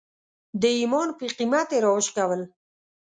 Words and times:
د 0.61 0.63
ایمان 0.79 1.09
په 1.17 1.25
قیمت 1.37 1.67
یې 1.73 1.79
راوشکول. 1.85 2.41